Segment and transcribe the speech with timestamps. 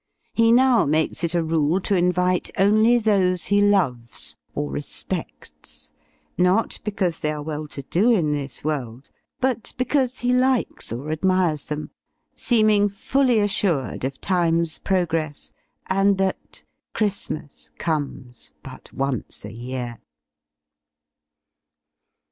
[0.33, 5.91] He now makes it a rule to invite only those he loves or respects
[6.39, 11.11] not because they are well to do in this world, but because he likes or
[11.11, 11.91] admires them;
[12.33, 15.53] seeming fully assured of Time's progress,
[15.85, 16.63] and that
[16.95, 19.99] CHRISTMAS COMES BUT ONCE A YEAR!